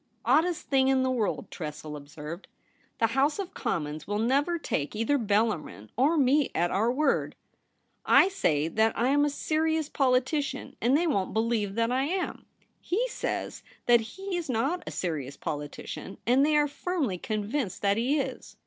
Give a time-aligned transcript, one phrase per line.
[0.25, 2.47] 'Oddest thing in the world,' Tressel ob served;'
[2.99, 7.35] the House of Commons will never take either Bellarmin or me at our word.
[7.83, 12.47] / say that I am a serious politician, and they won't believe that I am.
[12.83, 17.97] /le says that he is not a serious politician, and they are firmly convinced that
[17.97, 18.57] he is.'